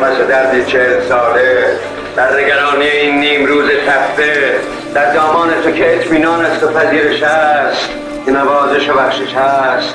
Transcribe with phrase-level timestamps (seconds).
[0.00, 1.78] من پس دردی چهل ساله
[2.16, 4.54] در نگرانی این نیم روز تفته
[4.94, 7.88] در دامان تو که اطمینان است و پذیرش است
[8.26, 9.94] که نوازش و بخشش هست.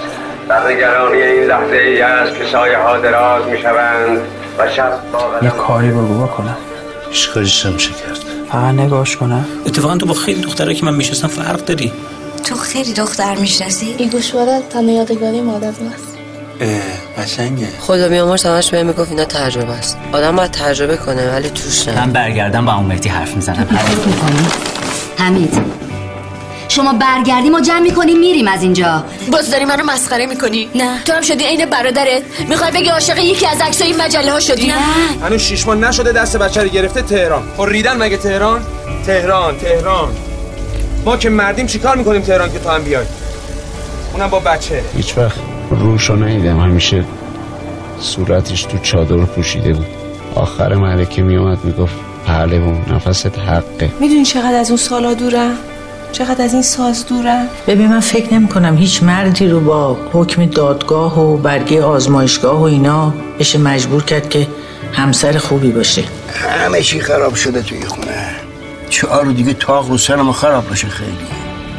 [0.49, 4.21] در نگرانی این لحظه ای است که سایه ها دراز می شوند
[4.59, 6.57] و شب با یه کاری بگو بکنم
[7.11, 8.19] چیکاریش نمیشه کرد
[8.51, 9.45] فقط نگاش کنم.
[9.65, 11.93] اتفاقا تو با خیلی دخترایی که من می‌شناسم فرق داری.
[12.45, 16.17] تو خیلی دختر می‌شناسی؟ این گوشواره تنها یادگاری مادر است
[17.19, 17.67] قشنگه.
[17.79, 19.97] خدا بیامرز همش بهم می‌گفت اینا تجربه است.
[20.11, 22.05] آدم باید تجربه کنه ولی توش نه.
[22.05, 23.67] من برگردم با اون مهدی حرف می‌زنم.
[24.05, 24.47] می‌کنی؟
[25.17, 25.79] حمید
[26.67, 29.03] شما برگردی ما جمع می‌کنیم میریم از اینجا.
[29.31, 31.03] باز داری منو مسخره می‌کنی؟ نه.
[31.03, 34.67] تو هم شدی عین برادرت؟ می‌خوای بگی عاشق یکی از عکسای این مجله ها شدی؟
[34.67, 34.75] نه.
[35.23, 37.43] هنوز شیش ماه نشده دست بچه رو گرفته تهران.
[37.57, 38.61] خب ریدن مگه تهران؟
[39.05, 40.09] تهران تهران.
[41.05, 43.05] ما که مردیم چیکار می‌کنیم تهران که تو هم بیای؟
[44.13, 44.83] اونم با بچه.
[44.97, 45.39] هیچ وقت.
[45.79, 47.03] روشو ندیدم همیشه
[47.99, 49.85] صورتش تو چادر پوشیده بود.
[50.35, 53.91] آخر معرکه میومد می‌گفت پهلوون نفست حقه.
[53.99, 55.51] می‌دونی چقدر از اون سالا دورم؟
[56.11, 60.45] چقدر از این ساز دورم؟ ببین من فکر نمی کنم هیچ مردی رو با حکم
[60.45, 64.47] دادگاه و برگه آزمایشگاه و اینا بشه مجبور کرد که
[64.93, 66.03] همسر خوبی باشه.
[66.33, 68.25] همه چی خراب شده توی خونه.
[68.89, 71.11] چهار رو دیگه تاق رو سرمو خراب بشه خیلی.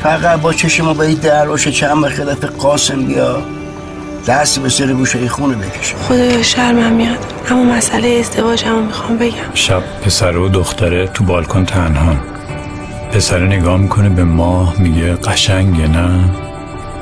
[0.03, 3.43] فقط با چشم با این دروش چند وقت دفعه قاسم بیا
[4.27, 5.97] دست به سر گوشه ای خونه بکشه.
[5.97, 7.19] خدایا شرمم میاد.
[7.51, 9.55] اما مسئله ازدواجمو می‌خوام بگم.
[9.55, 12.17] شب پسر و دختره تو بالکن تنها
[13.13, 16.31] پسر نگاه می‌کنه به ماه میگه قشنگه نه؟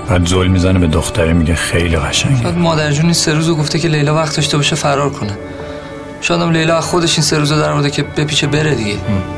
[0.09, 2.43] بعد زل می‌زنه به دختره میگه خیلی قشنگه.
[2.43, 5.38] شاید مادر جون این سه روزو گفته که لیلا وقت داشته باشه فرار کنه.
[6.20, 8.97] شاید هم لیلا از خودش این سه روزو در آورده که بپیچه بره دیگه.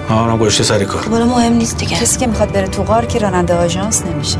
[0.08, 1.02] ها اونم گذاشته سر کار.
[1.02, 1.96] بالا مهم نیست دیگه.
[1.96, 4.38] کسی که می‌خواد بره تو غار که راننده آژانس نمیشه.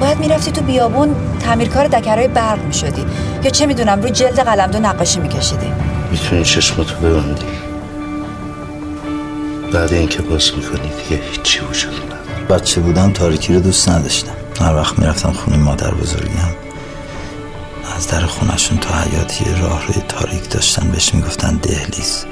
[0.00, 3.04] باید می‌رفتی تو بیابون تعمیرکار دکرهای برق می‌شدی.
[3.44, 5.72] یا چه می‌دونم روی جلد قلمدو نقاشی میکشیدی.
[6.10, 7.46] می‌تونی چشمتو ببندی.
[9.72, 12.60] بعد اینکه باز می‌کنی دیگه هیچی وجود نداره.
[12.60, 14.32] بچه بودم تاریکی رو دوست نداشتم.
[14.60, 16.54] هر وقت می‌رفتم خونه مادر بزرگم
[17.96, 22.24] از در خونشون تا حیاتی راه روی تاریک داشتن بهش می‌گفتن دهلیز.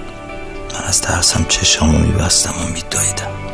[0.74, 3.53] من از ترسم چشامو میبستم و میدویدم.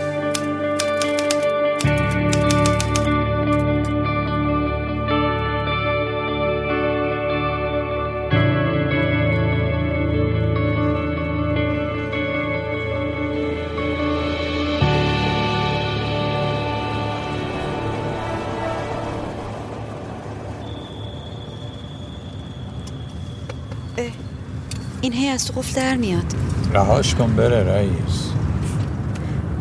[25.73, 26.25] در میاد.
[26.73, 28.31] رهاش کن بره رئیس.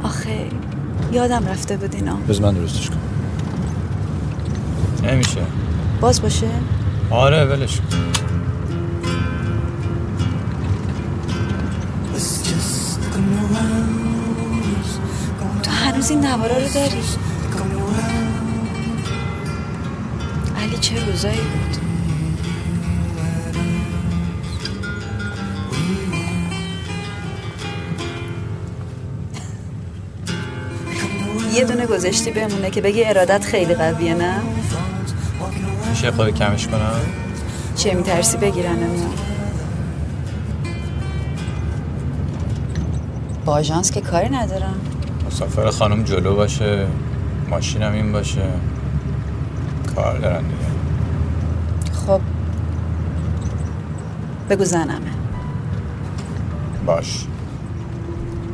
[0.02, 0.46] آخه
[1.12, 2.16] یادم رفته بود اینا.
[2.28, 2.98] بز من درستش کنم.
[5.10, 5.40] نمیشه.
[6.00, 6.48] باز باشه؟
[7.10, 7.84] آره ولش کن.
[15.62, 17.02] تو هنوز این نوارا رو داری؟
[20.62, 21.79] علی چه روزایی بود؟
[31.60, 34.34] یه دونه گذاشتی بمونه که بگی ارادت خیلی قویه نه؟
[35.90, 37.00] میشه خود کمش کنم؟
[37.76, 39.10] چه میترسی بگیرنمون
[43.44, 44.74] با آژانس که کاری ندارم.
[45.26, 46.86] مسافر خانم جلو باشه
[47.50, 48.42] ماشینم این باشه.
[49.94, 50.56] کار دارن دیگه.
[52.06, 52.20] خب
[54.50, 55.10] بگو زنمه.
[56.86, 57.26] باش.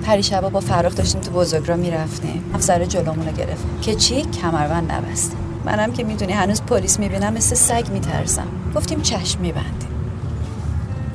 [0.07, 2.45] پریشبا با فرخ داشتیم تو بزرگراه می‌رفتیم.
[2.55, 5.37] افسر جلومونو گرفت که چی؟ کمربند نبسته.
[5.65, 8.47] منم که می‌دونی هنوز پلیس می‌بینم مثل سگ میترسم.
[8.77, 9.89] گفتیم چشم میبندیم.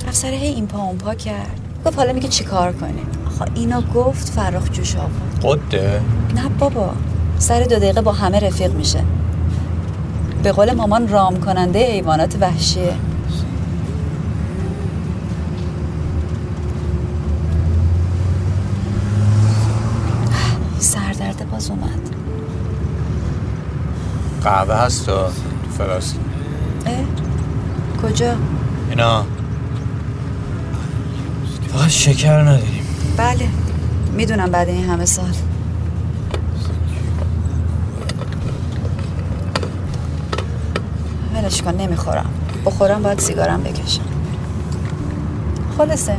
[0.08, 1.60] افسر هی این پا اون پا کرد.
[1.86, 5.62] گفت حالا میگه چیکار کنیم؟ آخه اینا گفت فرخ جوش آورد.
[5.70, 6.02] قده.
[6.36, 6.90] نه بابا.
[7.40, 9.00] سر دو دقیقه با همه رفیق میشه.
[10.44, 12.94] به قول مامان رام کننده ایوانات وحشیه.
[24.44, 25.30] قهوه هست تو اه؟
[28.04, 28.36] کجا؟
[28.90, 29.26] اینا.
[31.74, 32.86] فقط شکر نداریم.
[33.18, 33.48] بله
[34.14, 35.26] می‌دونم بعد این همه سال.
[41.36, 42.26] ولش کن نمی‌خورم.
[42.66, 44.02] بخورم باید سیگارم بکشم.
[45.78, 46.16] خلاصه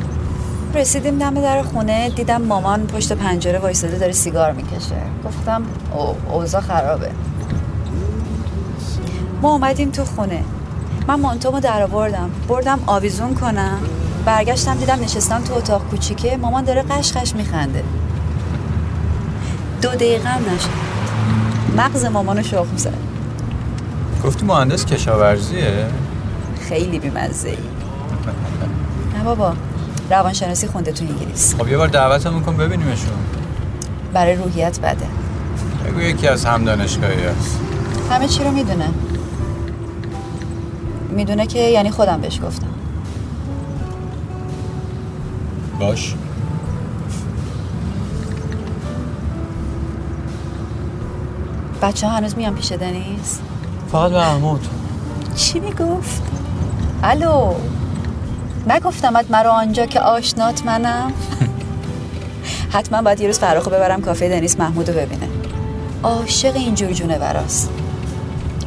[0.75, 4.97] رسیدیم دم در خونه دیدم مامان پشت پنجره وایساده داره سیگار می‌کشه.
[5.25, 7.11] گفتم او اوضاع خرابه.
[9.43, 10.45] ما اومدیم تو خونه.
[11.09, 13.79] من مانتومو در آوردم بردم آویزون کنم.
[14.25, 16.37] برگشتم دیدم نشستم تو اتاق کوچیکه.
[16.37, 17.85] مامان داره قشقش میخنده.
[19.83, 20.69] دو دقیقه هم نشد.
[21.77, 22.93] مغز مامانو شخم زد.
[24.25, 25.87] گفتی مهندس کشاورزیه؟
[26.69, 27.57] خیلی بیمزه ای
[29.19, 29.55] نه بابا.
[30.11, 31.55] روانشناسی خونده تو انگلیس.
[31.55, 33.13] خب یه بار دعوتمون کن ببینیمشون.
[34.13, 35.07] برای روحیت بده.
[35.87, 37.61] بگو یکی از هم دانشگاهی هست.
[38.11, 38.89] همه چی رو می‌دونه.
[41.13, 42.67] می‌دونه که یعنی خودم بهش گفتم.
[45.81, 46.15] باش.
[51.83, 53.41] بچه ها هنوز میان پیش دنیز؟
[53.93, 54.67] فقط محمود.
[55.37, 56.23] چی می‌گفت؟
[57.03, 57.55] الو
[58.69, 61.13] نگفتمت مرا آنجا که آشنات منم؟
[62.75, 65.29] حتما باید یه روز فراخو ببرم کافه دنیس محمود رو ببینه.
[66.03, 67.71] عاشق اینجور جونه براست.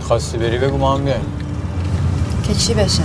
[0.02, 1.45] خواستی بری بگو ما هم بیایم که
[2.58, 3.04] چی بشه؟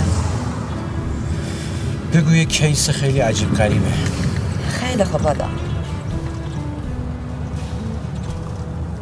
[2.13, 3.91] بگو یه کیس خیلی عجیب غریبه.
[4.69, 5.45] خیلی خوب حالا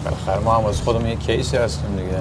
[0.03, 2.19] بالاخره ما هم از خودمون یه کیسی هستیم دیگه.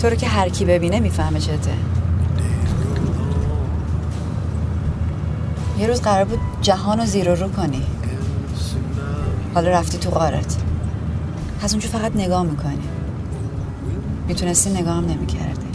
[0.00, 1.74] تو رو که هر کی ببینه می‌فهمه چته.
[5.78, 7.82] یه روز قرار بود جهان رو زیر و رو کنی.
[9.54, 10.56] حالا رفتی تو غارت.
[11.62, 12.88] از اونجا فقط نگاه می‌کنی.
[14.28, 15.66] می‌تونستی نگاه هم نمی‌کردی.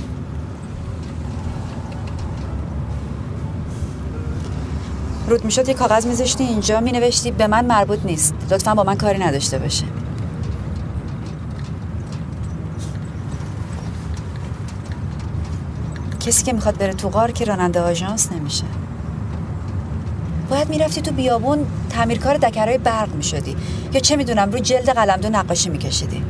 [5.28, 8.34] رود می‌شد یه کاغذ میذاشتی اینجا مینوشتی به من مربوط نیست.
[8.52, 9.86] لطفا با من کاری نداشته باشه.
[16.20, 18.64] کسی که می‌خواد بره تو غار که راننده آژانس نمیشه.
[20.50, 23.56] باید می‌رفتی تو بیابون تعمیرکار دکرهای برق می‌شدی.
[23.94, 26.24] یا چه می‌دونم رو جلد قلمدو نقاشی میکشیدی.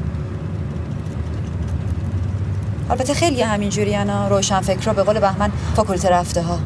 [2.89, 6.60] البته خیلی همینجوری انا روشن فکر رو به قول بهمن فاکولته رفته ها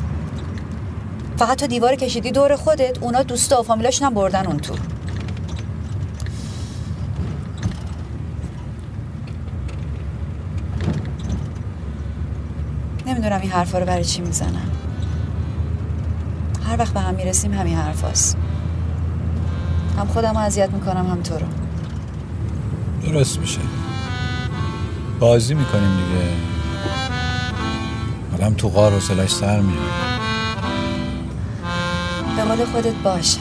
[1.37, 4.75] فقط تو دیوار کشیدی دور خودت اونا دوستا و فامیلاشون هم بردن اون تو.
[13.05, 14.71] نمی‌دونم این حرفا رو برای چی می‌زنم
[16.67, 18.37] هر وقت به هم می‌رسیم همین حرف هست.
[19.97, 21.45] هم خودم رو اذیت می‌کنم هم تو رو.
[23.11, 23.59] درست میشه.
[25.21, 26.25] بازی می‌کنیم دیگه.
[28.31, 30.11] حالا تو غار حوصلش سر میاد
[32.35, 33.39] به قول خودت باشه.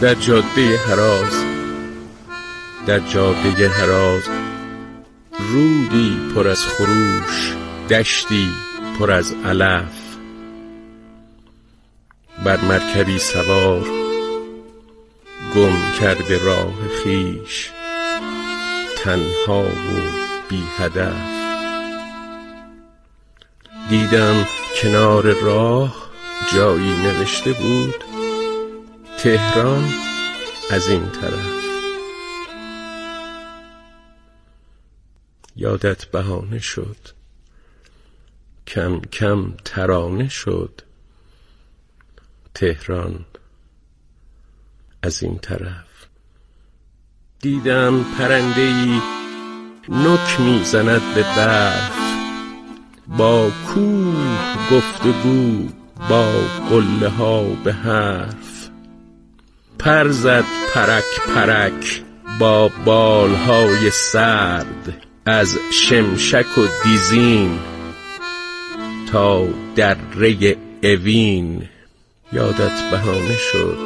[0.00, 1.44] در جاده هراز
[2.86, 4.22] در جاده هراز
[5.52, 7.54] رودی پر از خروش
[7.90, 8.48] دشتی
[8.98, 10.16] پر از علف.
[12.44, 13.86] بر مرکبی سوار
[15.54, 17.70] گم کرده راه خیش.
[19.02, 20.00] تنها و
[20.48, 21.42] بی هدف
[23.90, 24.46] دیدم
[24.82, 26.10] کنار راه
[26.54, 27.94] جایی نوشته بود
[29.18, 29.88] تهران
[30.70, 31.62] از این طرف.
[35.56, 36.96] یادت بهانه شد.
[38.66, 40.80] کم کم ترانه شد.
[42.54, 43.24] تهران
[45.02, 45.91] از این طرف.
[47.42, 49.00] دیدم پرنده ای
[49.88, 51.98] نک می‌زند به برف.
[53.18, 54.14] با کوه
[54.70, 55.68] گفتگو
[56.08, 56.32] با
[56.70, 58.68] قله ها به حرف.
[59.78, 60.44] پر زد
[60.74, 62.02] پرک پرک
[62.38, 67.58] با بالهای سرد از شمشک و دیزین
[69.12, 71.68] تا دره اوین.
[72.32, 73.78] یادت بهانه شد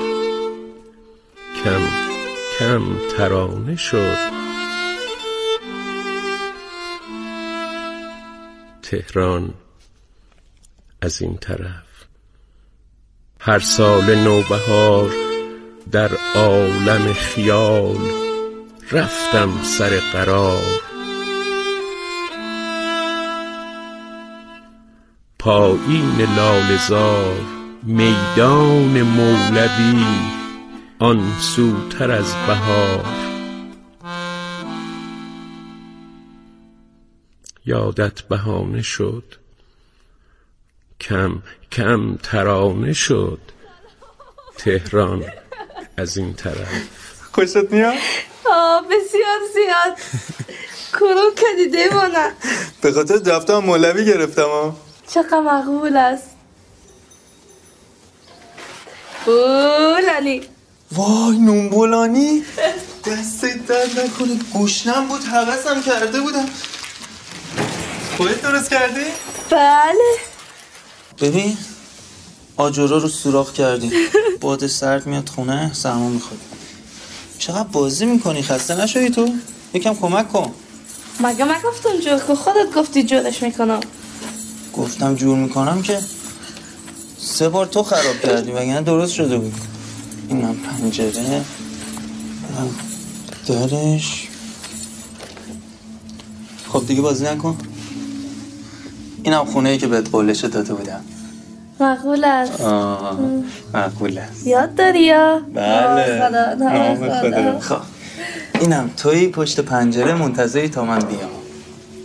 [1.65, 2.06] کم
[2.59, 4.17] کم ترانه شد.
[8.83, 9.55] تهران
[11.03, 12.05] از این طرف.
[13.41, 15.11] هر سال نوبهار
[15.93, 17.99] در عالم خیال
[18.93, 20.81] رفتم سر قرار.
[25.39, 27.41] پایین لالزار
[27.83, 30.46] میدان مولوی
[30.99, 33.05] آن سوتر از بهار.
[37.67, 39.35] یادت بهانه شد.
[41.01, 43.41] کم کم ترانه شد.
[44.59, 45.25] تهران
[45.97, 46.69] از این طرف.
[47.33, 47.95] خوشت میاد؟
[48.51, 49.99] آه بسیار زیاد.
[50.93, 52.33] کروم کدیده مانم
[52.81, 54.77] به خاطر دفتر مولوی گرفتم
[55.09, 56.31] چقدر مقبول است.
[59.27, 60.56] بولانی
[60.93, 62.43] وای نونبولانی؟
[63.07, 64.39] دست درد نکنه.
[64.53, 66.47] گوشنم بود حوثم کرده بودم.
[68.17, 69.05] خودت درست کردی؟
[69.51, 70.17] بله.
[71.21, 71.57] ببین
[72.57, 73.91] آجورا رو سوراخ کردی.
[74.41, 76.41] باد سرد میاد خونه سرما می‌خواد.
[77.39, 79.35] چقدر بازی می‌کنی؟ خسته نشدی تو؟
[79.75, 80.55] یکم کمک کن.
[81.21, 83.81] مگه من گفتم جور که خودت گفتی جورش می‌کنم.
[84.77, 86.01] گفتم جور می‌کنم که
[87.19, 89.55] سه بار تو خراب کردی وگرنه درست شده بود.
[90.29, 91.19] اینم پنجره.
[91.19, 91.45] اینم
[93.49, 94.29] درش
[96.69, 97.59] خب دیگه بازی نکن.
[99.23, 101.01] اینم خونه ای که بهت بولش داده بودم.
[101.81, 102.61] مقبول است.
[103.75, 104.47] معقول است.
[104.47, 106.29] یاد داری یا؟ بله.
[106.55, 107.61] نام خدا خدا.
[107.61, 107.81] خب.
[108.61, 111.31] اینم توی پشت پنجره منتظری تا من بیام.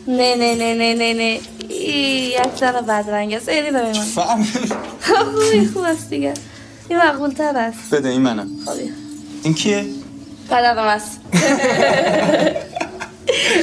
[0.07, 1.39] نه نه نه نه نه نه.
[1.69, 3.49] یک زن بدرنگ است.
[3.49, 4.45] ایلی نمی من.
[5.31, 6.33] خوبی خوب است دیگه.
[6.91, 7.95] این مقبول تر است.
[7.95, 8.47] بده این منم.
[8.65, 8.91] خوبی
[9.43, 9.85] این کیه؟
[10.49, 11.19] بدرم است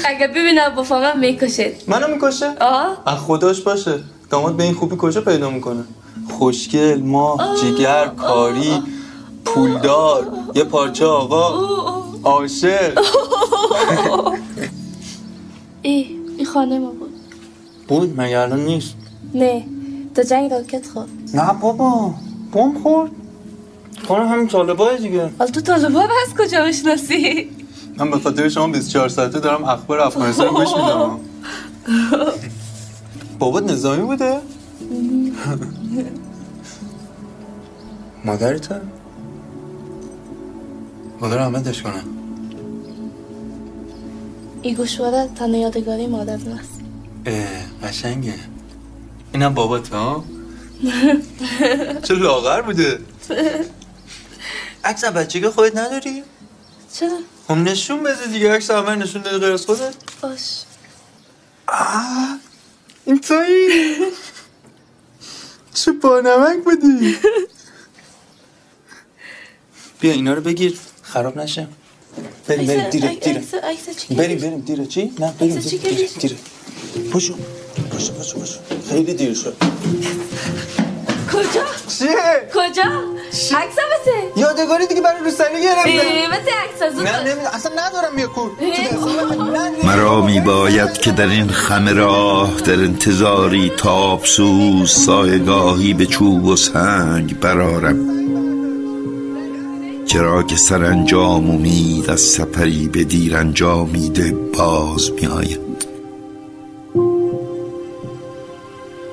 [0.08, 3.16] اگه ببینم با فامم می‌کشید منو می‌کشه؟ آه.
[3.16, 4.00] خداش باشه.
[4.30, 5.84] داماد به این خوبی کجا پیدا می‌کنه؟
[6.38, 8.82] خوشگل ما جگر کاری
[9.44, 11.68] پولدار یه پارچه آقا.
[12.24, 12.98] عاشق.
[15.82, 16.06] ای
[16.36, 17.14] این خانه ما بود.
[17.88, 18.94] بود؟ مگه الان نیست؟
[19.34, 19.64] نه.
[20.14, 22.14] تو جنگ راکت خورد نه بابا
[22.52, 23.10] بم خورد.
[24.06, 25.30] خانه همین طالبای دیگه.
[25.38, 27.50] حالا تو طالبا از کجا بشناسی
[27.96, 31.20] من به خاطر شما 24 ساعته دارم اخبار افغانستان گوش میدم.
[33.38, 34.38] بابات نظامی بوده؟
[38.24, 38.80] مادرته؟
[41.20, 42.02] خدا رحمتش کنه
[44.62, 46.80] ای گوشواره تنها یادگاری مادر است
[47.26, 48.34] اه قشنگه.
[49.34, 50.24] اینم بابات ها؟
[52.02, 52.98] چه لاغر بوده؟
[54.88, 56.22] عکس بچگی خودت نداری؟
[56.92, 57.18] چرا؟
[57.48, 59.94] خب نشون بده دیگه عکس همه نشون دادی غیر از خودت.
[60.22, 60.62] باش.
[61.68, 62.38] آه
[63.04, 63.96] این تویی؟
[65.74, 67.16] چه بانمک بودی؟
[70.00, 71.68] بیا اینا رو بگیر خراب نشه.
[72.46, 73.44] بریم بریم دیره دیره.
[74.10, 74.86] بریم بریم دیره.
[74.86, 76.36] چی؟ نه بریم دیره دیره.
[77.12, 77.34] پاشو
[77.90, 78.58] پاشو پاشو پاشو
[78.90, 79.56] خیلی دیر شد.
[81.32, 81.64] کجا؟
[81.98, 82.82] چیه؟ کجا؟
[83.32, 88.50] عکس بسه یادگاری دیگه برای روسری گرفتم بسه عکس نه نمی اصلا ندارم یه کور
[89.84, 96.56] مرا می باید که در این خم راه در انتظاری تابسوز سایگاهی به چوب و
[96.56, 98.18] سنگ برارم
[100.06, 105.67] چرا که سرانجام امید از سفری به دیر انجامیده باز می آید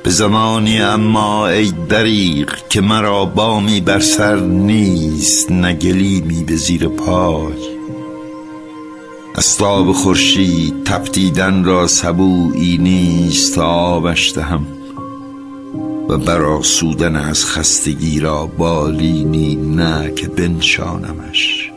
[0.06, 7.54] به زمانی اما ای دریغ که مرا بامی بر سر نیست نگلیمی به زیر پای.
[9.36, 14.66] استاب خورشید تپتیدن را سبویی نیست آبش دهم
[16.10, 21.72] و براسودن از خستگی را بالینی نه که بنشانمش.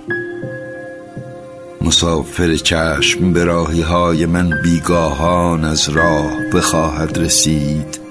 [1.81, 8.08] مسافر چشم به راهی های من بیگاهان از راه بخواهد رسید.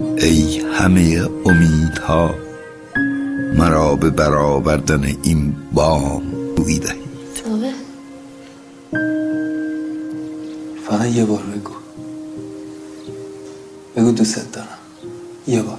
[0.00, 2.34] ای همه امیدها
[3.58, 6.22] مرا به برآوردن این بام
[6.56, 7.06] روی دهید.
[10.88, 11.72] فقط یه بار بگو.
[13.96, 14.78] بگو دوست دارم.
[15.46, 15.78] یه بار.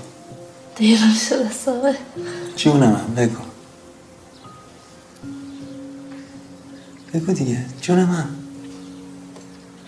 [0.76, 1.96] دیرم شده صابه
[2.56, 3.44] جونم هم بگو.
[7.14, 7.66] بگو دیگه.
[7.82, 8.10] جونم.
[8.10, 8.30] هم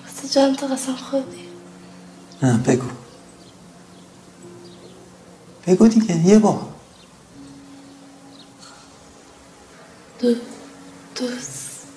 [0.06, 1.46] واسه جان تو قسم خوردی.
[2.44, 2.99] نه بگو.
[5.70, 6.62] بگو دیگه یه بار.
[10.20, 10.36] دو
[11.16, 11.88] دوست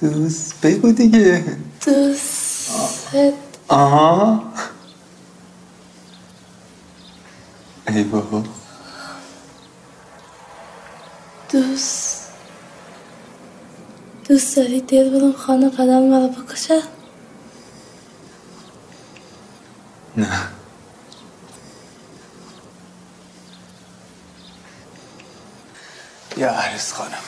[0.00, 1.58] دوست بگو دیگه.
[1.86, 2.70] دوست
[3.68, 4.52] آها.
[7.88, 8.44] ای بابا.
[11.50, 12.28] دوست
[14.28, 16.82] دوست داری دیر خانه پدرم مرا بکشه
[20.16, 20.48] نه
[26.36, 27.24] یا عرض خانم.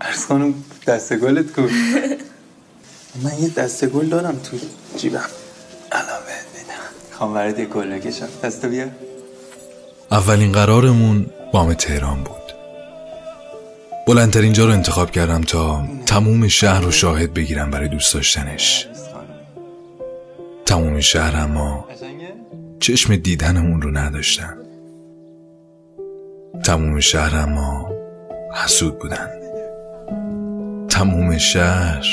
[0.00, 0.54] عرض خانم
[0.86, 1.62] دست گلت کو؟
[3.22, 4.56] من یه دسته گل دارم تو
[4.96, 5.20] جیبم.
[5.92, 6.84] الان بهت میدم.
[7.12, 8.28] خوام برات یه گل بکشم.
[8.42, 8.86] دستو بیا.
[10.10, 12.52] اولین قرارمون بام تهران بود.
[14.06, 18.86] بلندتر اینجا رو انتخاب کردم تا تموم شهر رو شاهد بگیرم برای دوست داشتنش.
[20.66, 21.88] تموم شهر اما
[22.80, 24.65] چشم دیدن اون رو نداشتن
[26.64, 27.90] تموم شهر اما
[28.64, 29.28] حسود بودن.
[30.88, 32.06] تموم شهر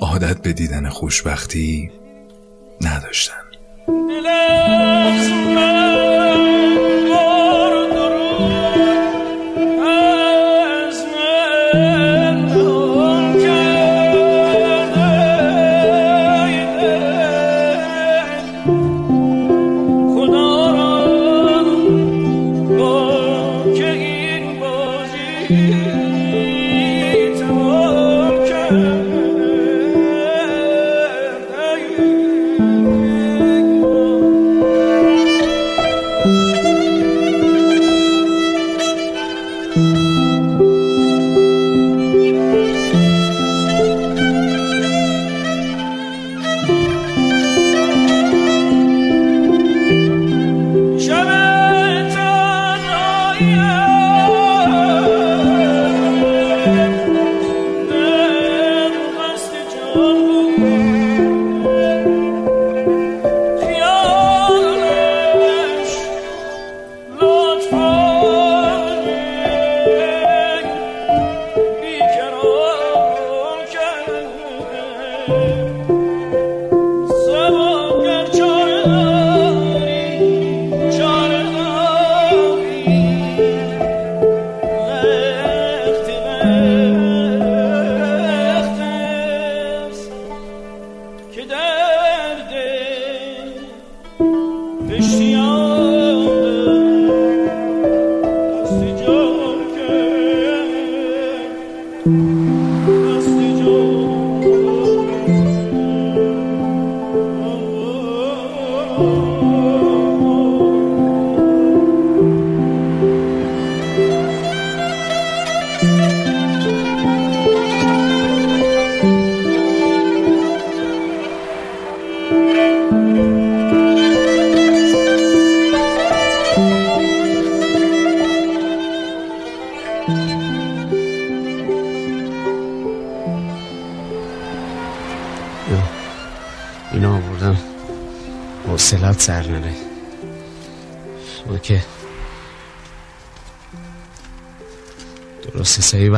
[0.00, 1.90] عادت به دیدن خوشبختی
[2.80, 3.34] نداشتن.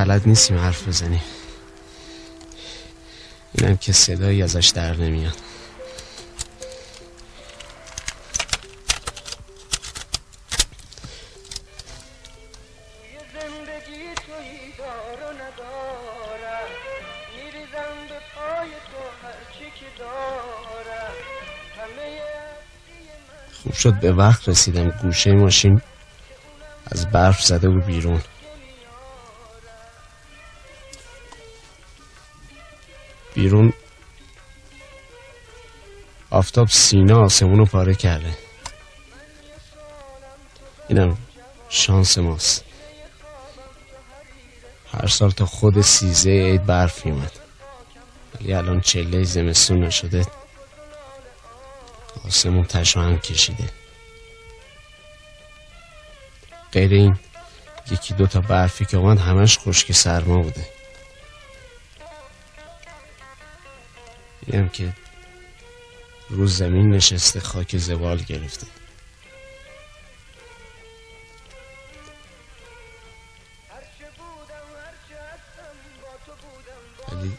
[0.04, 1.22] بلد نیستیم حرف بزنیم.
[3.54, 5.36] اینم که صدایی ازش در نمیاد.
[23.62, 24.90] خوب شد به وقت رسیدم.
[24.90, 25.80] گوشه ماشین
[26.86, 28.20] از برف زده بود بیرون.
[33.42, 33.72] بیرون.
[36.30, 38.36] آفتاب سینه آسمون رو پاره کرده.
[40.88, 41.18] اینم
[41.68, 42.64] شانس ماست.
[44.92, 47.32] هر سال تا خود سیزه عید برف میومد
[48.34, 50.26] ولی الان چله زمستون نشده.
[52.26, 53.68] آسمون تشو کشیده.
[56.72, 57.16] غیر این
[57.90, 60.71] یکی دوتا برفی که اومد همش خشک سرما بوده.
[64.46, 64.92] اینم که
[66.30, 68.66] روز زمین نشسته خاک زبال گرفته.
[77.12, 77.38] ولی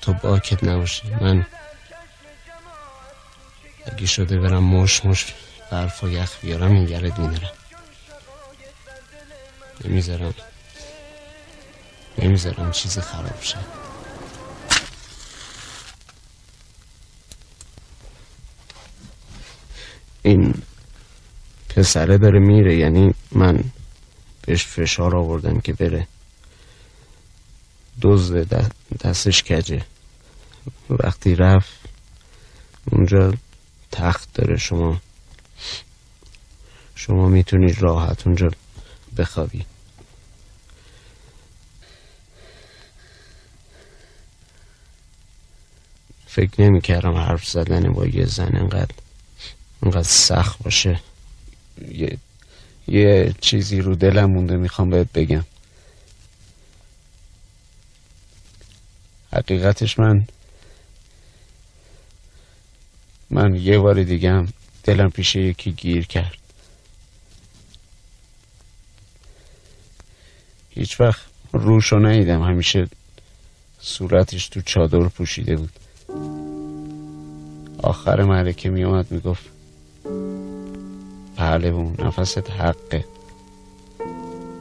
[0.00, 1.02] تو باکت نباشی.
[1.20, 1.46] من
[3.86, 5.34] اگه شده برم مش مش
[5.70, 7.52] برف و یخ بیارم نگرت میدارم
[9.84, 10.34] نمی‌ذارم.
[12.18, 13.83] نمی‌ذارم چیزی خراب شه.
[20.24, 20.54] این
[21.68, 23.64] پسره داره میره یعنی من
[24.46, 26.06] بهش فشار آوردم که بره.
[28.02, 28.72] دزد
[29.04, 29.84] دستش کجه.
[30.90, 31.72] وقتی رفت
[32.92, 33.34] اونجا
[33.92, 34.56] تخت داره.
[34.56, 35.00] شما
[36.94, 38.48] شما می‌تونید راحت اونجا
[39.16, 39.64] بخوابی.
[46.26, 48.94] فکر نمی‌کردم حرف زدن با یه زن انقدر
[49.82, 51.00] انقدر سخت باشه.
[51.92, 52.18] یه,
[52.88, 55.44] یه چیزی رو دلم مونده می‌خوام بهت بگم.
[59.32, 60.26] حقیقتش من
[63.30, 64.48] من یه بار دیگه هم
[64.84, 66.36] دلم پیش یکی گیر کرد.
[70.70, 72.42] هیچ وقت روشو ندیدم.
[72.42, 72.88] همیشه
[73.80, 75.72] صورتش تو چادر پوشیده بود.
[77.82, 79.20] آخر معرکه می اومد می
[81.36, 83.04] پهلوون نفست حقه.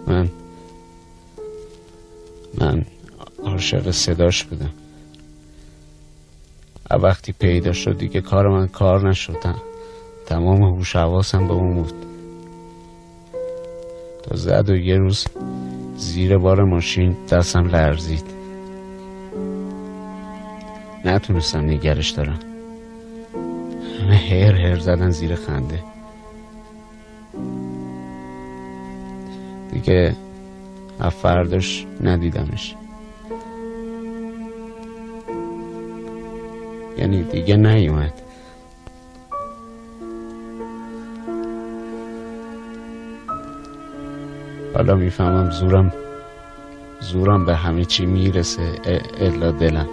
[0.07, 0.29] من
[2.57, 2.85] من
[3.43, 4.73] عاشق صداش بودم.
[6.91, 9.61] وقتی پیدا شد دیگه کار من کار نشدم
[10.25, 11.93] تمام هوش حواسم به اون بود.
[14.23, 15.25] تا زد و یه روز
[15.97, 18.25] زیر بار ماشین دستم لرزید.
[21.05, 22.52] نتونستم نگرش دارم.
[24.03, 25.83] همه هر هر زدن زیر خنده.
[29.71, 30.15] دیگه
[31.21, 32.75] فرداش ندیدمش.
[36.97, 38.13] یعنی دیگه نیومد.
[44.75, 45.93] حالا می‌فهمم زورم
[46.99, 48.75] زورم به همه چی می‌رسه
[49.19, 49.87] الا دلم.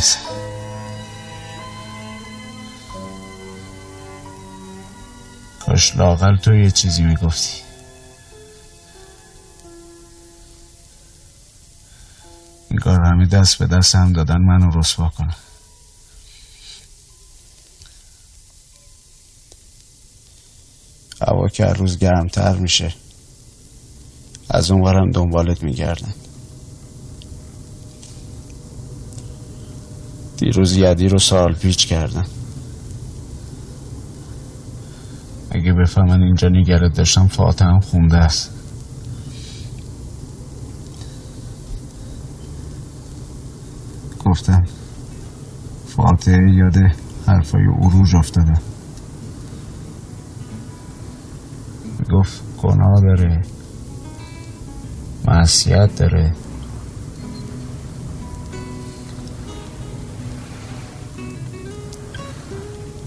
[0.00, 0.18] نمی‌رسه
[5.60, 7.62] کاش لاغل تو یه چیزی می‌گفتی.
[12.70, 15.34] انگار همه دست به دست هم دادن منو رسوا کنن.
[21.22, 22.94] هوا که هر روز گرمتر میشه.
[24.50, 26.14] از اون دنبالت میگردن.
[30.40, 32.24] دیروز یدی رو سال پیچ کردن
[35.50, 38.50] اگه بفهمن اینجا نگرت داشتم فاتح هم خونده است.
[44.24, 44.64] گفتم
[45.86, 46.76] فاتح یاد
[47.26, 48.54] حرفای عروج افتاده.
[52.12, 53.42] گفت گناه داره.
[55.28, 56.32] معصیت داره.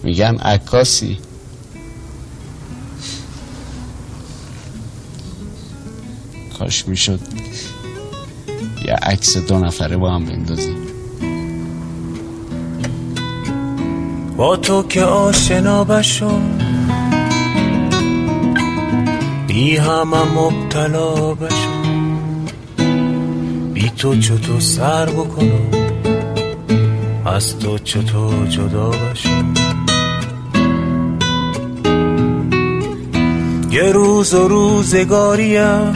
[0.04, 1.18] میگن عکاسی.
[6.60, 7.20] کاش می‌شد
[8.86, 10.78] یه عکس دو نفره با هم بندازیم.
[14.38, 16.40] با تو که آشنا بشو.
[19.48, 21.84] بی همه مبتلا بشو.
[23.74, 25.70] بی تو چطور سر بکنم؟
[27.26, 29.73] از تو چطور جدا بشم
[33.74, 35.94] یه روز و روزگاریم.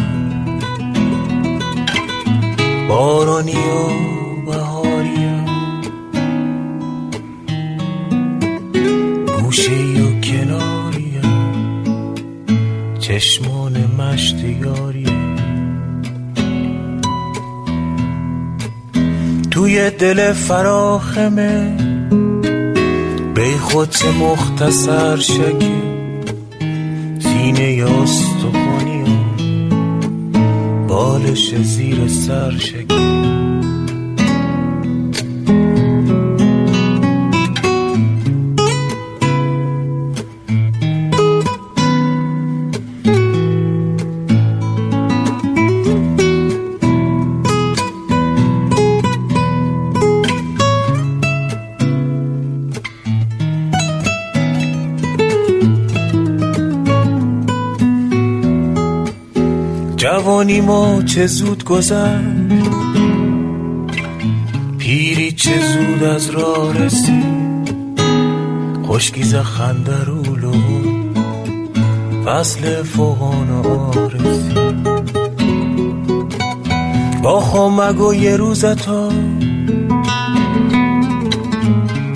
[2.89, 5.45] بارانی و بهاریم.
[9.41, 11.21] گوشه و کناریم.
[12.99, 15.35] چشمان مشتیاریم.
[19.51, 21.77] توی دل فراخمه
[23.33, 25.96] به خود مختصر شکل
[27.57, 29.07] سینه استخونی و
[30.87, 33.06] بالش زیر سر شکل
[60.47, 62.21] ما چه زود گذر.
[64.77, 67.77] پیری چه زود از راه رسید.
[68.87, 70.27] خشکی خنده رو
[72.27, 74.53] وصل فوقان آرسی
[77.23, 79.09] با خامگ و یه روزتا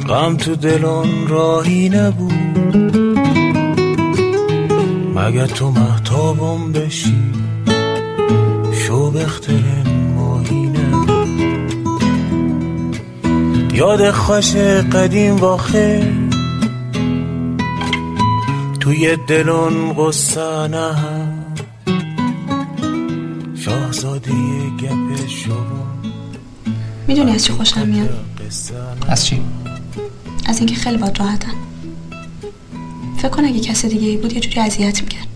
[0.10, 2.34] غم تو دلان راهی نبود.
[5.16, 7.31] مگه تو محتابم بشی؟
[8.92, 9.64] شو بختر
[10.16, 11.28] ماهی نبود
[13.74, 16.14] یاد خوش قدیم واخه.
[18.80, 20.96] توی دلون غصه نه.
[23.56, 24.32] شاهزاده
[24.80, 25.88] گپ شما.
[27.08, 28.26] می‌دونی از چی خوشم میاد؟
[29.08, 29.42] از چی؟
[30.46, 31.54] از اینکه خیلی باد راحتم
[33.18, 35.28] فکر کن اگه کسی دیگه ای بود یه جوری اذیت می‌کرد.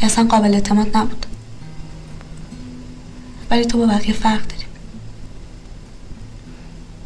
[0.00, 1.26] اصلا قابل اعتماد نبود.
[3.52, 4.64] ولی تو با بقیه فرق داری.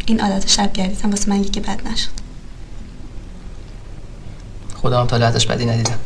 [0.07, 2.09] این عادت شبگردیتم واسه من یکی بد نشد.
[4.75, 5.99] خدا هم تا بدی ندیدم.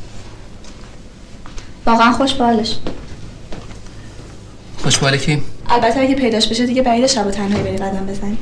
[1.86, 2.76] واقعا خوش بالش
[4.82, 8.38] خوشباله کی؟ البته اگه پیداش بشه دیگه بعید شب و تنهایی بری قدم بزنی.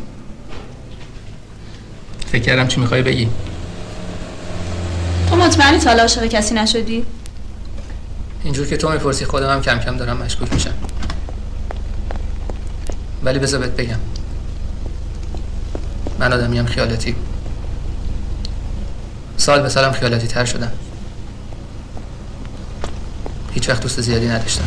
[2.27, 3.29] فکر کردم چی می‌خوای بگی.
[5.31, 7.05] تو مطمئنی تا حالا عاشق کسی نشدی؟
[8.45, 10.75] اینجور که تو می‌پرسی خودم هم کم کم دارم مشکوک میشم.
[13.25, 13.99] ولی بذار بهت بگم.
[16.19, 17.15] من آدمیم خیالاتی.
[19.37, 20.73] سال به سالم خیالاتی تر شدم.
[23.55, 24.65] هیچ وقت دوست زیادی نداشتم.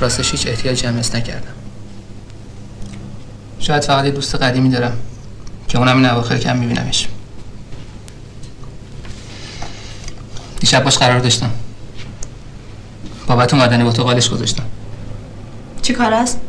[0.00, 1.52] راستش هیچ احتیاجی هم نکردم.
[3.58, 4.98] شاید فقط دوست قدیمی دارم
[5.68, 7.08] که اونم این اواخر کم میبینمش.
[10.60, 11.50] دیشب باش قرار داشتم.
[13.26, 14.64] بابت اومدنی با تو قالش گذاشتم.
[15.82, 16.40] چی کار است؟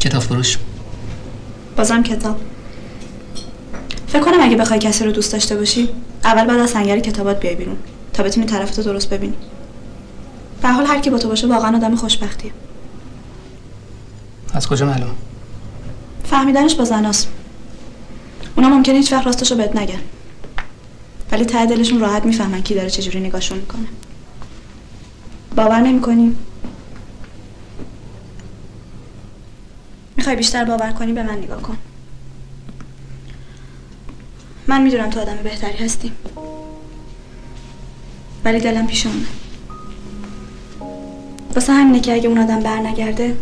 [0.00, 0.58] کتاب فروش.
[1.76, 2.36] بازم کتاب.
[4.08, 5.88] فکر کنم اگه بخوای کسی رو دوست داشته باشی
[6.24, 7.76] اول بعد از سنگر کتابات بیای بیرون
[8.12, 9.34] تا بتونی طرفتو درست ببینی.
[10.62, 12.52] به حال هر کی با تو باشه واقعا آدم خوشبختیه.
[14.54, 15.14] از کجا معلوم
[16.24, 17.28] فهمیدنش با زناست
[18.56, 20.00] اونا ممکنه هیچ وقت راستشو بهت نگن.
[21.32, 23.86] ولی ته دلشون راحت می‌فهمن کی داره چجوری نگاهشون می‌کنه.
[25.56, 26.36] باور نمی‌کنی؟
[30.28, 31.78] می‌خوای بیشتر باور کنی به من نگاه کن.
[34.66, 36.12] من می‌دونم تو آدم بهتری هستی.
[38.44, 39.26] ولی دلم پیش اونه.
[41.54, 43.36] واسه همینه که اگه اون آدم بر نگرده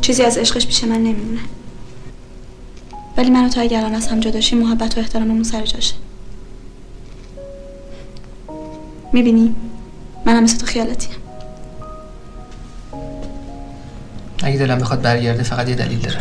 [0.00, 1.40] چیزی از عشقش پیش من نمیمونه.
[3.16, 5.94] ولی من و تو اگه الان از هم جداشیم محبت و احتراممون سر جاشه.
[9.12, 9.54] می‌بینی؟
[10.26, 11.21] من هم مثل تو خیالتیم
[14.42, 16.20] اگه دلم بخواد برگرده فقط یه دلیل داره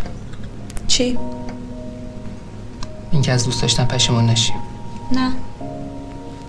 [0.88, 1.18] چی؟
[3.12, 4.54] اینکه از دوست داشتن پشیمون نشی
[5.12, 5.32] نه.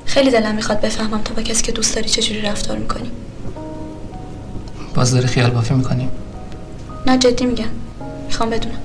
[0.04, 3.10] خیلی دلم می‌خواد بفهمم تو با کسی که دوست داری چجوری رفتار می‌کنی.
[4.94, 6.08] باز داری خیال بافی می‌کنی
[7.06, 7.68] نه جدی میگم.
[8.26, 8.78] می‌خوام بدونم.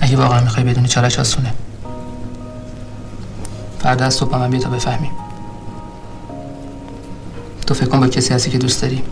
[0.00, 1.54] اگه واقعا می‌خوای بدونی چالش آسونه.
[3.78, 5.10] فردا از صبح من بیا تا بفهمی
[7.66, 9.02] تو فکر کن با کسی هستی که دوست داری.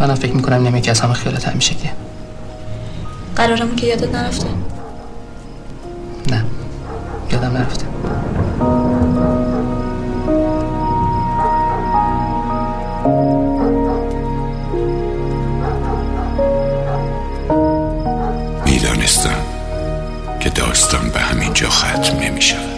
[0.00, 1.92] منم فکر می‌کنم نمی که از همه خیالت شکلیه
[3.36, 4.46] قرارمون که یادت نرفته.
[6.30, 6.44] نه.
[7.32, 7.86] یادم نرفته.
[18.66, 19.42] می‌دانستم
[20.40, 22.70] که داستان به همین جا ختم نمی شود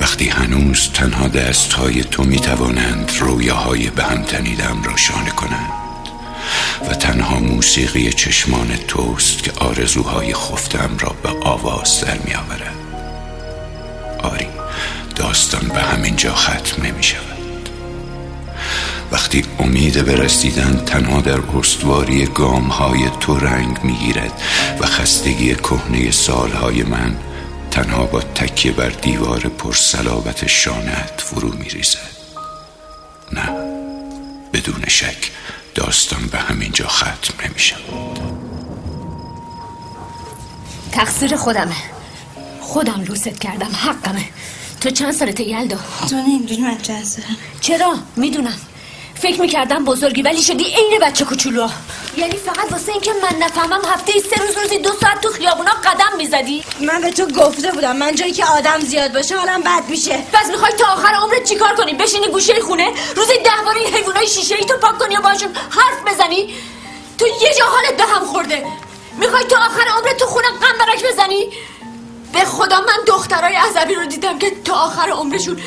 [0.00, 5.77] وقتی هنوز تنها دست های تو می توانند رویاهای به هم تنیدم را شانه کنند
[6.90, 12.74] و تنها موسیقی چشمان توست که آرزوهای خفتم را به آواز در می آورد.
[14.18, 14.46] آری
[15.16, 17.38] داستان به همین جا ختم نمی شود.
[19.12, 20.26] وقتی امید به
[20.86, 24.42] تنها در استواری گام های تو رنگ می گیرد
[24.80, 27.16] و خستگی کهنه سالهای من
[27.70, 32.18] تنها با تکیه بر دیوار پرسلابت شانت فرو می ریزد.
[33.32, 33.48] نه
[34.52, 35.30] بدون شک.
[35.78, 38.18] داستان به همین جا ختم نمی شود
[40.92, 41.74] تقصیر خودمه.
[42.60, 44.24] خودم لوست کردم حقمه.
[44.80, 45.78] تو چند سالته یلدا
[46.10, 48.56] تو نمی‌دونی من چند سالم چرا؟ می‌دونم.
[49.14, 51.68] فکر می‌کردم بزرگی ولی شدی عین بچه کوچولو.
[52.18, 56.16] یعنی فقط واسه اینکه من نفهمم هفته سه روز روزی دو ساعت تو خیابونا قدم
[56.16, 57.96] می‌زدی؟ من به تو گفته بودم.
[57.96, 60.24] من جایی که آدم زیاد باشه حالم بد میشه.
[60.32, 64.28] پس می‌خوای تا آخر عمرت چیکار کنی؟ بشینی گوشه خونه روزی ده بار این حیوانای
[64.28, 66.54] شیشه ای تو پاک کنی و باشون حرف بزنی؟
[67.18, 68.66] تو یه جا حالت به هم خورده.
[69.18, 71.48] می‌خوای تا آخر عمرت تو خونه غم برک بزنی؟
[72.32, 75.60] به خدا من دخترای عذبی رو دیدم که تا آخر عمرشون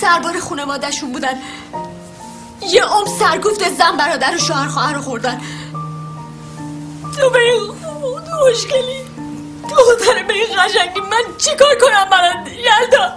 [0.00, 1.42] سربار خانوادهشون بودن.
[2.68, 5.40] یه عمر سرگفت زن برادر و شوهر خواهر رو خوردن.
[7.20, 7.60] تو به این
[8.38, 9.00] خوشگلی
[9.70, 13.12] دختر به این قشنگی من چیکار کنم برات یلدا؟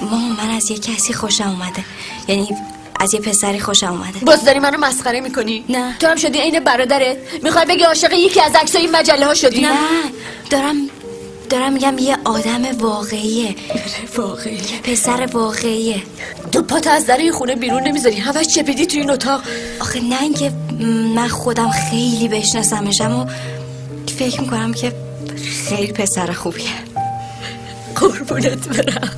[0.00, 1.84] ماما من از یه کسی خوشم اومده.
[2.28, 2.48] یعنی
[3.00, 4.18] از یه پسری خوشم اومده.
[4.26, 5.96] باز داری منو مسخره می‌کنی؟ نه.
[5.98, 9.78] تو هم شدی عین برادرت؟ می‌خوای بگی عاشق یکی از عکسای مجله ها شدی؟ نه.
[10.50, 10.76] دارم
[11.50, 13.54] دارم میگم یه آدم واقعیه.
[14.16, 14.80] واقعیه.
[14.84, 16.02] پسر واقعیه.
[16.52, 18.16] تو پات از در این خونه بیرون نمی‌ذاری.
[18.16, 19.42] همش چپیدی تو این اتاق.
[19.80, 20.52] آخه نه اینکه
[21.14, 23.26] من خودم خیلی بشناسمشم و
[24.18, 24.92] فکر می‌کنم که
[25.68, 26.70] خیلی پسر خوبیه.
[27.96, 29.10] قربونت برم.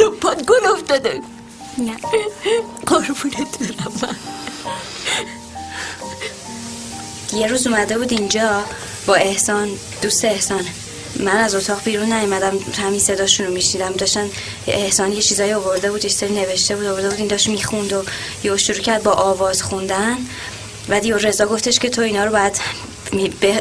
[0.00, 1.20] لپات گل افتاده.
[1.78, 1.96] نه.
[2.86, 3.92] قربونت برم.
[4.02, 4.16] من
[7.40, 8.62] یه روز اومده بود اینجا.
[9.08, 9.68] با احسان
[10.02, 10.64] دوست احسان.
[11.20, 13.92] من از اتاق بیرون نیومدم همین صداشون رو میشنیدم.
[13.92, 14.30] داشتن
[14.66, 17.18] احسان یه چیزایی آورده بود یه نوشته بود آورده بود.
[17.18, 18.04] این داشت می‌خوند و
[18.44, 20.16] یه شروع کرد با آواز خوندن.
[20.88, 22.60] بعد یه رضا گفتش که تو اینا رو باید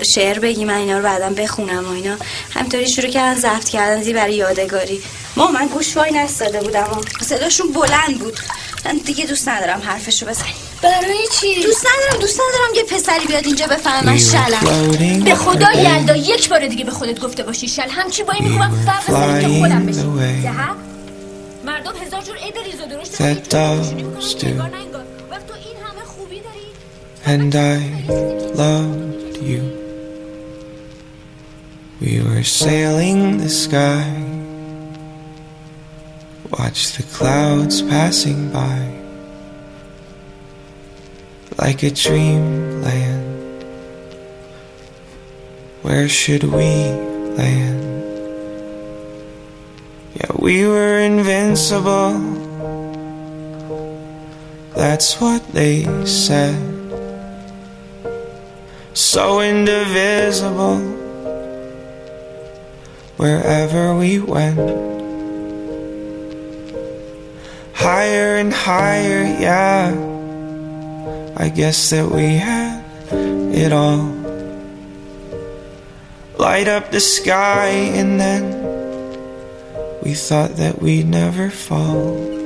[0.03, 2.17] شعر بگی من اینا رو بعدم بخونم و اینا.
[2.49, 5.01] همینطوری شروع کردن ضبط کردن زی برای یادگاری.
[5.35, 8.39] ما من گوش وای نستاده بودم و صداشون بلند بود.
[8.85, 13.45] من دیگه دوست ندارم حرفشو بزنی برای چی؟ دوست ندارم دوست ندارم یه پسری بیاد
[13.45, 17.89] اینجا بفهمه من شلم به خدا یلدا یک بار دیگه به خودت گفته باشی شل
[17.89, 19.93] همچی بایی میگم فرق سر که خودم بشی
[20.41, 20.75] زهر
[21.65, 23.21] مردم هزار جور عید ریز و درشت.
[23.21, 23.49] وقت
[25.47, 26.67] تو این همه خوبی داری.
[27.25, 27.79] And I
[28.55, 29.63] loved you.
[32.01, 34.05] We were sailing the sky.
[36.51, 39.06] Watch the clouds passing by.
[41.57, 43.63] Like a dreamland.
[45.81, 46.69] Where should we
[47.35, 47.83] land?
[50.15, 52.13] Yeah, we were invincible.
[54.75, 56.61] That's what they said.
[58.93, 60.77] So indivisible.
[63.17, 64.59] Wherever we went.
[67.73, 70.16] Higher and higher, yeah.
[71.39, 74.11] I guess that we had it all.
[76.39, 78.43] Light up the sky, and then
[80.01, 82.36] we thought that we'd never fall.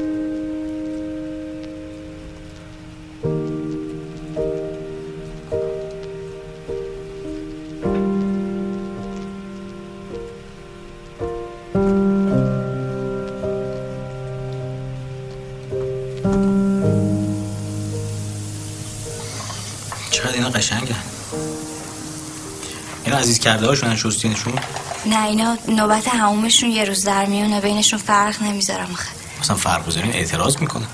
[23.42, 24.60] کرده هاشونن شستینشون؟
[25.06, 29.10] نه اینا نوبت همومشون یه روز در میونه بینشون فرق نمی‌ذارم آخه.
[29.42, 30.88] مثلا فرق بذارین اعتراض می‌کنه؟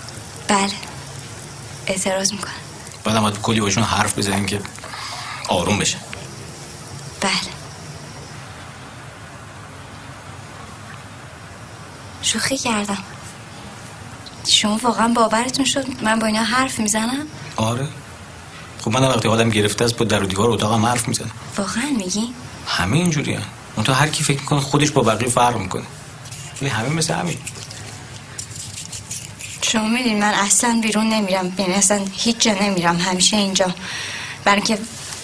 [0.47, 0.71] بله.
[1.87, 2.51] اعتراض می‌کنم
[3.03, 4.61] بعدم باید کلی باشون حرف بزنیم که
[5.49, 5.97] آروم بشه.
[7.21, 7.31] بله.
[12.21, 12.97] شوخی کردم.
[14.47, 17.87] شما واقعا باورتون شد من با اینا حرف می‌زنم؟ آره.
[18.81, 21.31] خب من وقتی آدم گرفته است با در و دیوار اتاقم حرف می‌زنه.
[21.57, 22.33] واقعا میگی؟
[22.67, 23.41] همه اینجوری هم.
[23.75, 25.83] اون هر کی فکر می‌کنه خودش با بقیه فرق می‌کنه.
[26.61, 27.37] ولی همه مثل همین.
[29.61, 33.75] شما میدین من اصلا بیرون نمیرم یعنی اصلا هیچ جا نمیرم همیشه اینجا.
[34.43, 34.77] برای که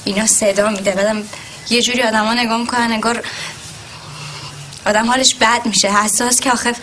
[0.06, 1.24] اینا صدا میده بعدم
[1.70, 3.24] یه جوری آدم ها نگاه می‌کنن انگار
[4.86, 5.92] آدم حالش بد میشه.
[5.92, 6.76] حساس که آخه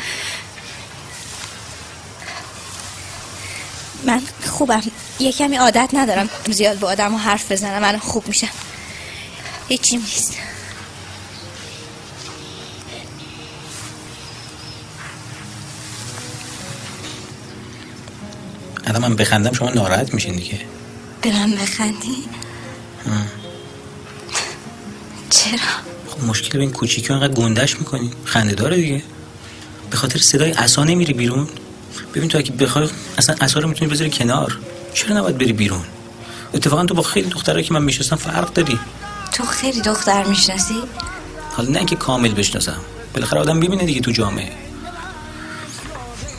[4.05, 4.23] من
[4.61, 4.83] خوبم.
[5.21, 7.83] یه کمی عادت ندارم زیاد با آدم حرف بزنم.
[7.83, 8.49] من خوب میشم.
[9.69, 10.37] هیچی نیست.
[18.87, 20.61] الان من بخندم شما ناراحت میشین دیگه.
[21.23, 22.25] به من بخندی؟
[25.31, 25.59] چرا؟
[26.09, 29.03] خب مشکل به این کوچیکی انقدر گندش می‌کنی خنده داره دیگه.
[29.91, 31.49] به خاطر صدای عصا نمیری بیرون.
[32.15, 32.89] ببین تو اگه بخوای
[33.19, 34.59] اصلا رو می‌تونی بذاری کنار.
[34.95, 35.83] چرا نباید بری بیرون؟
[36.55, 38.79] اتفاقا تو با خیلی دخترایی که من می‌شناسم فرق داری.
[39.33, 40.75] تو خیلی دختر می‌شناسی؟
[41.57, 42.77] حالا نه اینکه کامل بشناسم.
[43.15, 44.53] بالاخره آدم ببینه دیگه تو جامعه.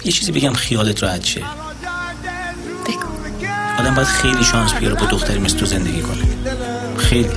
[0.04, 1.42] یه چیزی بگم خیالت راحت شه.
[3.80, 6.24] آدم باید خیلی شانس بیاره با دختری مثل تو زندگی کنه.
[6.98, 7.30] خیلی.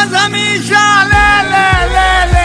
[0.00, 2.39] Azami Şah le le le le.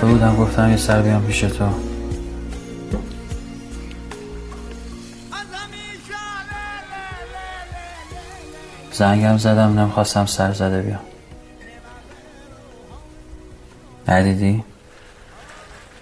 [0.00, 1.68] کلافه بودم گفتم یه سر بیام پیش تو.
[8.92, 11.00] زنگم زدم نمی‌خواستم سر زده بیام.
[14.08, 14.64] ندیدی؟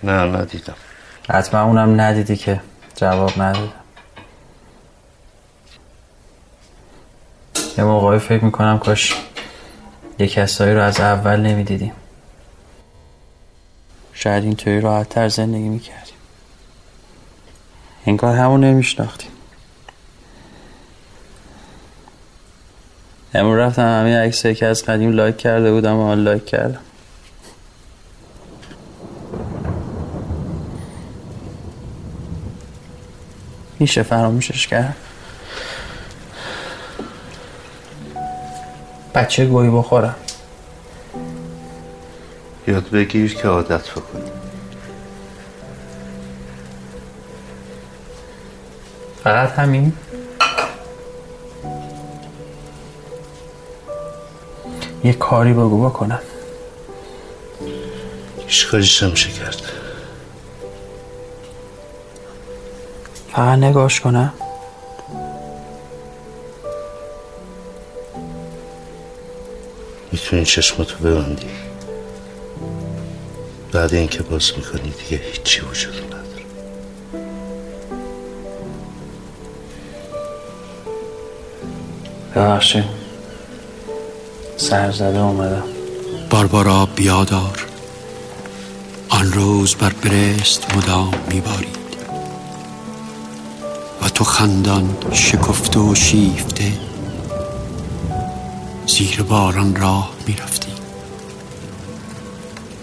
[0.02, 0.74] نه ندیدم.
[1.30, 2.60] حتما اونم ندیدی که
[2.96, 3.72] جواب ندادم.
[7.78, 9.14] یه موقعی فکر می‌کنم کاش
[10.18, 11.92] یه کسایی رو از اول نمی‌دیدیم.
[14.20, 16.14] شاید اینطوری راحت تر زندگی می‌کردیم.
[18.06, 19.30] انگار همون نمیشناختیم
[23.34, 26.80] امروز رفتم همین عکس که از قدیم لایک کرده بودم و حال لایک کردم.
[33.78, 34.96] میشه فراموشش کرد؟
[39.14, 40.14] بچه گویی بخورم.
[42.68, 44.30] یاد بگیر که عادت بکنی.
[49.24, 49.92] فقط همین؟
[55.04, 56.20] یه کاری بگو بکنم.
[58.46, 59.62] هیچ کاریش نمیشه کرد.
[63.32, 64.32] فقط نگاش کنم.
[70.12, 71.67] می‌تونی چشماتو ببندی.
[73.78, 76.44] بعد اینکه باز می‌کنی دیگه هیچی وجود نداره.
[82.34, 82.84] ببخشید.
[84.56, 85.62] سرزده اومدم.
[86.30, 87.66] باربارا بیادار.
[89.08, 91.78] آن روز بر برست مدام میبارید.
[94.02, 96.72] و تو خندان شکفته و شیفته
[98.86, 100.57] زیر باران راه می‌رفتی.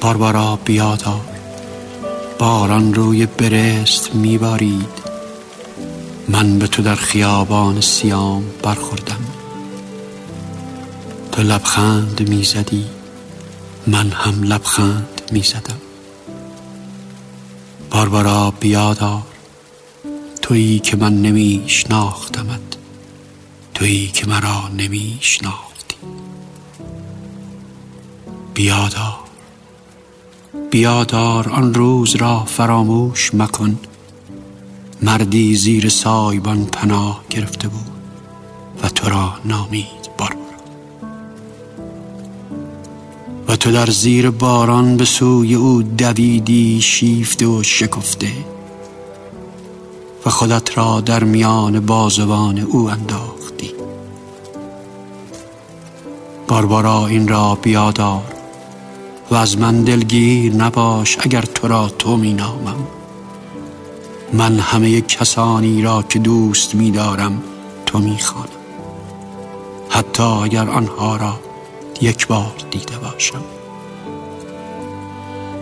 [0.06, 1.22] باربارا بیادار
[2.40, 5.06] باران روی برست میبارید.
[6.28, 9.26] من به تو در خیابان سیام برخوردم.
[11.32, 12.86] تو لبخند می‌زدی
[13.88, 15.82] من هم لبخند می‌زدم.
[17.92, 19.24] باربارا بیادار
[20.42, 22.60] تویی که من نمیشناختمت
[23.74, 25.98] تویی که مرا نمیشناختی.
[28.54, 29.25] بیادار
[30.76, 33.80] بیادار آن روز را فراموش مکن.
[35.02, 37.92] مردی زیر سایبان پناه گرفته بود
[38.84, 40.60] و تو را نامید باربارا
[43.48, 48.32] و تو در زیر باران به سوی او دویدی شیفته و شکفته
[50.26, 53.72] و خودت را در میان بازوان او انداختی.
[56.48, 58.35] باربارا این را بیادار
[59.32, 62.88] و از من دلگیر نباش اگر تو را تو می نامم
[64.34, 67.44] من همه کسانی را که دوست می دارم
[67.86, 68.50] تو می خوانم
[69.90, 71.40] حتی اگر آنها را
[72.02, 73.42] یک بار دیده باشم.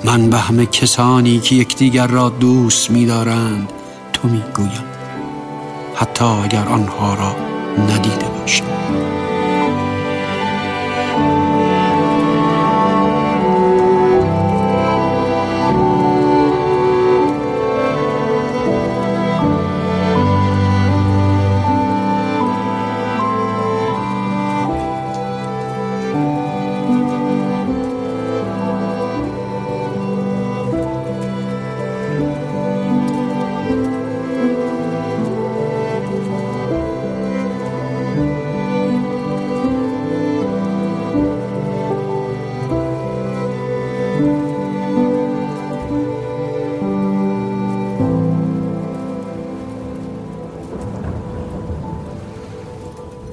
[0.04, 3.72] من به همه کسانی که یکدیگر را دوست می دارند
[4.14, 4.84] تو می گویم
[5.96, 7.36] حتی اگر آنها را
[7.84, 8.64] ندیده باشم.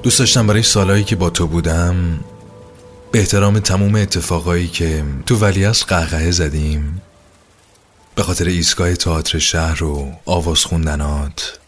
[0.03, 2.19] دوست داشتم برای سالهایی که با تو بودم
[3.11, 7.01] به احترام تموم اتفاقایی که تو ولیعصر قهقه زدیم
[8.15, 11.59] به خاطر ایستگاه تئاتر شهر و آواز خوندنات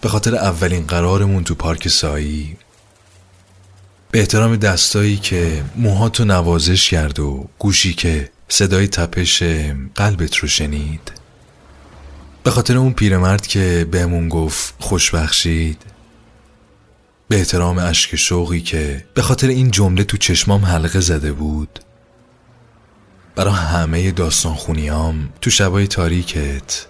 [0.00, 2.56] به خاطر اولین قرارمون تو پارک سایی
[4.10, 9.42] به احترام دستایی که موهاتو نوازش کرد و گوشی که صدای تپش
[9.94, 11.12] قلبت رو شنید.
[12.42, 15.93] به خاطر اون پیرمرد که بهمون گفت خوش بخشید
[17.34, 21.80] به احترام اشک شوقی که به خاطر این جمله تو چشمام حلقه زده بود.
[23.36, 26.86] برای همه داستان خونیام تو شبای تاریکت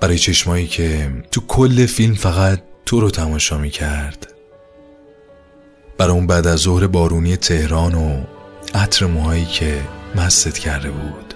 [0.00, 4.32] برای چشمایی که تو کل فیلم فقط تو رو تماشا می کرد
[5.98, 8.24] برای اون بعد از ظهر بارونی تهران و
[8.74, 9.80] عطر موهایی که
[10.14, 11.34] مستت کرده بود.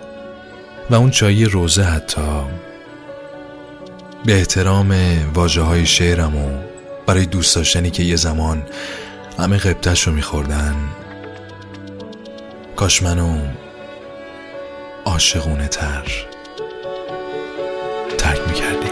[0.91, 2.43] و اون چایی روزه حتی.
[4.25, 4.95] به احترام
[5.35, 6.70] واجه های شعرم و
[7.11, 8.63] برای دوست داشتنی که یه زمان
[9.39, 10.77] همه قبطش رو میخوردن.
[12.77, 13.39] کاش منو
[15.05, 16.05] عاشقونه تر
[18.19, 18.90] ترک می‌کردی.